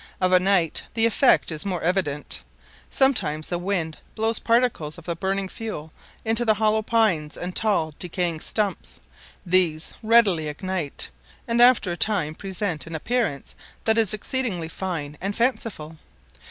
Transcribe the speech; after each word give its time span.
Of 0.19 0.31
a 0.31 0.39
night 0.39 0.81
the 0.95 1.05
effect 1.05 1.51
is 1.51 1.63
more 1.63 1.83
evident; 1.83 2.41
sometimes 2.89 3.49
the 3.49 3.59
wind 3.59 3.99
blows 4.15 4.39
particles 4.39 4.97
of 4.97 5.05
the 5.05 5.15
burning 5.15 5.47
fuel 5.47 5.93
into 6.25 6.43
the 6.43 6.55
hollow 6.55 6.81
pines 6.81 7.37
and 7.37 7.55
tall 7.55 7.93
decaying 7.99 8.39
stumps; 8.39 8.99
these 9.45 9.93
readily 10.01 10.47
ignite, 10.47 11.11
and 11.47 11.61
after 11.61 11.91
a 11.91 11.97
time 11.97 12.33
present 12.33 12.87
an 12.87 12.95
appearance 12.95 13.53
that 13.83 13.99
is 13.99 14.11
exceedingly 14.11 14.69
fine 14.69 15.19
and 15.21 15.35
fanciful. 15.35 15.97